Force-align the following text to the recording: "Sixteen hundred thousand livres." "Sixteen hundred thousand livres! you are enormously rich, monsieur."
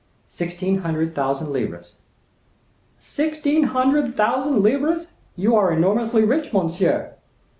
"Sixteen 0.25 0.79
hundred 0.79 1.13
thousand 1.13 1.53
livres." 1.53 1.93
"Sixteen 2.97 3.65
hundred 3.65 4.15
thousand 4.17 4.63
livres! 4.63 5.09
you 5.35 5.55
are 5.55 5.71
enormously 5.71 6.23
rich, 6.23 6.51
monsieur." 6.51 7.13